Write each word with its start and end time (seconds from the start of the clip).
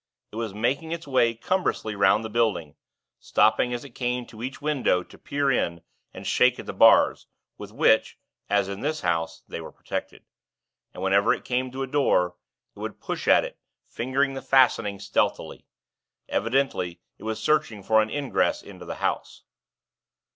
It 0.31 0.35
was 0.35 0.51
making 0.51 0.91
its 0.91 1.07
way, 1.07 1.35
cumbrously 1.35 1.93
'round 1.95 2.25
the 2.25 2.29
building, 2.31 2.73
stopping 3.19 3.71
as 3.71 3.85
it 3.85 3.91
came 3.91 4.25
to 4.25 4.41
each 4.41 4.59
window 4.59 5.03
to 5.03 5.17
peer 5.19 5.51
in 5.51 5.83
and 6.11 6.25
shake 6.25 6.57
at 6.57 6.65
the 6.65 6.73
bars, 6.73 7.27
with 7.59 7.71
which 7.71 8.17
as 8.49 8.67
in 8.67 8.79
this 8.79 9.01
house 9.01 9.43
they 9.47 9.61
were 9.61 9.71
protected; 9.71 10.23
and 10.91 11.03
whenever 11.03 11.35
it 11.35 11.45
came 11.45 11.69
to 11.69 11.83
a 11.83 11.87
door, 11.87 12.35
it 12.75 12.79
would 12.79 12.99
push 12.99 13.27
at 13.27 13.43
it, 13.45 13.59
fingering 13.85 14.33
the 14.33 14.41
fastening 14.41 14.99
stealthily. 14.99 15.67
Evidently, 16.27 16.99
it 17.19 17.23
was 17.23 17.39
searching 17.39 17.83
for 17.83 18.01
an 18.01 18.09
ingress 18.09 18.63
into 18.63 18.85
the 18.85 18.95
House. 19.05 19.43